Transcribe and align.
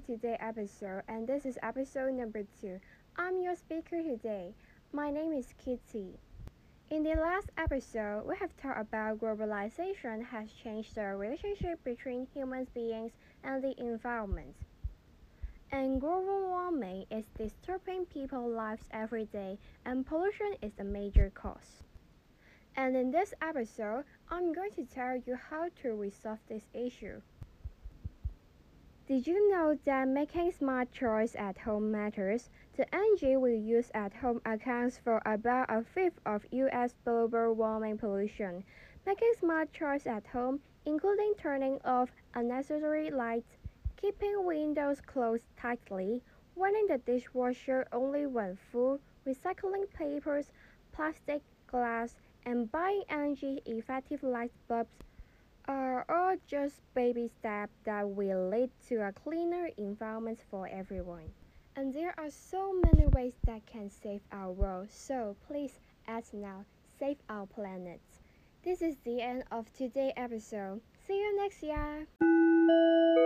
today's 0.00 0.36
episode, 0.40 1.02
and 1.06 1.28
this 1.28 1.46
is 1.46 1.60
episode 1.62 2.14
number 2.14 2.42
two. 2.60 2.80
I'm 3.16 3.40
your 3.40 3.54
speaker 3.54 4.02
today. 4.02 4.52
My 4.92 5.12
name 5.12 5.32
is 5.32 5.54
Kitty. 5.64 6.18
In 6.90 7.04
the 7.04 7.14
last 7.14 7.50
episode, 7.56 8.24
we 8.26 8.34
have 8.34 8.50
talked 8.56 8.80
about 8.80 9.20
globalization 9.20 10.24
has 10.24 10.48
changed 10.50 10.96
the 10.96 11.04
relationship 11.04 11.84
between 11.84 12.26
human 12.34 12.66
beings 12.74 13.12
and 13.44 13.62
the 13.62 13.80
environment. 13.80 14.56
And 15.70 16.00
global 16.00 16.48
warming 16.48 17.06
is 17.12 17.26
disturbing 17.38 18.06
people's 18.06 18.56
lives 18.56 18.88
every 18.90 19.26
day, 19.26 19.56
and 19.84 20.04
pollution 20.04 20.56
is 20.62 20.72
a 20.80 20.84
major 20.84 21.30
cause. 21.32 21.84
And 22.74 22.96
in 22.96 23.12
this 23.12 23.34
episode, 23.40 24.02
I'm 24.28 24.52
going 24.52 24.72
to 24.72 24.84
tell 24.84 25.14
you 25.14 25.38
how 25.48 25.68
to 25.82 25.94
resolve 25.94 26.40
this 26.48 26.66
issue. 26.74 27.20
Did 29.08 29.26
you 29.26 29.50
know 29.50 29.74
that 29.86 30.06
making 30.06 30.52
smart 30.52 30.92
choice 30.92 31.34
at 31.34 31.56
home 31.56 31.90
matters? 31.90 32.50
The 32.76 32.94
energy 32.94 33.38
we 33.38 33.56
use 33.56 33.90
at 33.94 34.12
home 34.12 34.42
accounts 34.44 34.98
for 34.98 35.22
about 35.24 35.70
a 35.70 35.82
fifth 35.82 36.20
of 36.26 36.44
US 36.50 36.92
global 37.06 37.54
warming 37.54 37.96
pollution. 37.96 38.64
Making 39.06 39.32
smart 39.40 39.72
choice 39.72 40.06
at 40.06 40.26
home, 40.26 40.60
including 40.84 41.32
turning 41.38 41.80
off 41.86 42.10
unnecessary 42.34 43.10
lights, 43.10 43.56
keeping 43.96 44.44
windows 44.44 45.00
closed 45.00 45.46
tightly, 45.56 46.20
running 46.54 46.86
the 46.88 46.98
dishwasher 46.98 47.88
only 47.92 48.26
when 48.26 48.56
full, 48.70 49.00
recycling 49.26 49.90
papers, 49.94 50.50
plastic, 50.92 51.40
glass, 51.66 52.14
and 52.44 52.70
buying 52.70 53.04
energy 53.08 53.62
effective 53.64 54.22
light 54.22 54.52
bulbs 54.68 54.90
are 55.68 56.04
all 56.08 56.34
just 56.46 56.80
baby 56.94 57.28
steps 57.38 57.72
that 57.84 58.08
will 58.08 58.48
lead 58.48 58.70
to 58.88 59.06
a 59.06 59.12
cleaner 59.12 59.68
environment 59.76 60.38
for 60.50 60.66
everyone. 60.68 61.30
And 61.76 61.92
there 61.94 62.14
are 62.18 62.30
so 62.30 62.72
many 62.72 63.06
ways 63.06 63.34
that 63.46 63.66
can 63.66 63.90
save 63.90 64.22
our 64.32 64.50
world, 64.50 64.88
so 64.90 65.36
please 65.46 65.78
act 66.08 66.32
now, 66.32 66.64
save 66.98 67.18
our 67.28 67.46
planet. 67.46 68.00
This 68.64 68.82
is 68.82 68.96
the 69.04 69.20
end 69.20 69.44
of 69.52 69.72
today's 69.76 70.14
episode. 70.16 70.80
See 71.06 71.18
you 71.18 71.36
next 71.36 71.62
year. 71.62 73.17